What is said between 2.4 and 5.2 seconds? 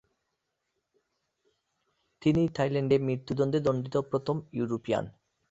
থাইল্যান্ডে মৃত্যুদণ্ডে দণ্ডিত প্রথম ইউরোপিয়ান।